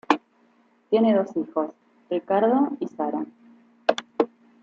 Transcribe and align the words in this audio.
Tiene 0.89 1.13
dos 1.13 1.37
hijos, 1.37 1.69
Ricardo 2.09 2.69
y 2.79 2.87
Sara. 2.87 3.23